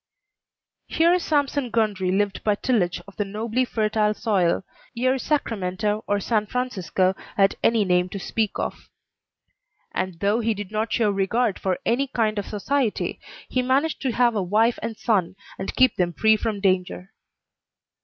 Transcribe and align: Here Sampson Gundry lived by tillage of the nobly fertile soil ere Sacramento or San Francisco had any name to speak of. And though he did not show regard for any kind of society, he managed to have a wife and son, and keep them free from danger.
Here 0.87 1.19
Sampson 1.19 1.69
Gundry 1.69 2.09
lived 2.11 2.43
by 2.43 2.55
tillage 2.55 2.99
of 3.07 3.17
the 3.17 3.23
nobly 3.23 3.65
fertile 3.65 4.15
soil 4.15 4.63
ere 4.97 5.19
Sacramento 5.19 6.03
or 6.07 6.19
San 6.19 6.47
Francisco 6.47 7.13
had 7.37 7.53
any 7.63 7.85
name 7.85 8.09
to 8.09 8.17
speak 8.19 8.57
of. 8.57 8.89
And 9.91 10.19
though 10.19 10.39
he 10.39 10.55
did 10.55 10.71
not 10.71 10.91
show 10.91 11.11
regard 11.11 11.59
for 11.59 11.77
any 11.85 12.07
kind 12.07 12.39
of 12.39 12.47
society, 12.47 13.19
he 13.47 13.61
managed 13.61 14.01
to 14.01 14.11
have 14.13 14.33
a 14.35 14.41
wife 14.41 14.79
and 14.81 14.97
son, 14.97 15.35
and 15.59 15.75
keep 15.75 15.97
them 15.97 16.13
free 16.13 16.35
from 16.35 16.61
danger. 16.61 17.13